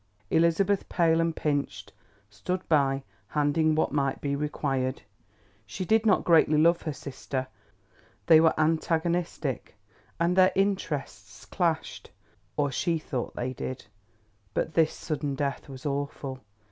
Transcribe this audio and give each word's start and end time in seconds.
Elizabeth, 0.31 0.89
pale 0.89 1.21
and 1.21 1.35
pinched, 1.35 1.93
stood 2.27 2.67
by 2.67 3.03
handing 3.27 3.75
what 3.75 3.91
might 3.91 4.19
be 4.19 4.35
required. 4.35 5.03
She 5.67 5.85
did 5.85 6.07
not 6.07 6.23
greatly 6.23 6.57
love 6.57 6.81
her 6.81 6.91
sister, 6.91 7.45
they 8.25 8.41
were 8.41 8.59
antagonistic 8.59 9.75
and 10.19 10.35
their 10.35 10.51
interests 10.55 11.45
clashed, 11.45 12.09
or 12.57 12.71
she 12.71 12.97
thought 12.97 13.35
they 13.35 13.53
did, 13.53 13.85
but 14.55 14.73
this 14.73 14.91
sudden 14.91 15.35
death 15.35 15.69
was 15.69 15.85
awful. 15.85 16.39